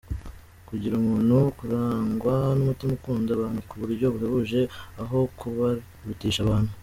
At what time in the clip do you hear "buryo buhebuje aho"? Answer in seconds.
3.81-5.17